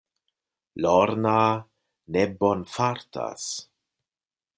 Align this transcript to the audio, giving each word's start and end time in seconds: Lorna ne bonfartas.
Lorna 0.85 1.35
ne 2.13 2.23
bonfartas. 2.39 3.45